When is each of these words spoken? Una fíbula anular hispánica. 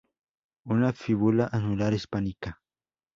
Una 0.63 0.93
fíbula 0.93 1.47
anular 1.51 1.93
hispánica. 1.93 2.59